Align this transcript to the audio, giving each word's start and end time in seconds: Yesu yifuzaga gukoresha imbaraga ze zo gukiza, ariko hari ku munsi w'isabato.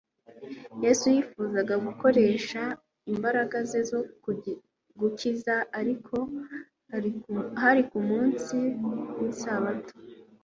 Yesu 0.83 1.05
yifuzaga 1.15 1.75
gukoresha 1.87 2.61
imbaraga 3.11 3.57
ze 3.69 3.79
zo 3.89 3.99
gukiza, 5.01 5.55
ariko 6.99 7.35
hari 7.61 7.81
ku 7.89 7.99
munsi 8.09 8.57
w'isabato. 9.19 9.95